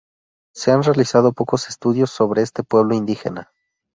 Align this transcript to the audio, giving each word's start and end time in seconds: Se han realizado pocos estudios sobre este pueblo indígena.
Se 0.55 0.71
han 0.71 0.81
realizado 0.81 1.31
pocos 1.31 1.69
estudios 1.69 2.09
sobre 2.09 2.41
este 2.41 2.63
pueblo 2.63 2.95
indígena. 2.95 3.51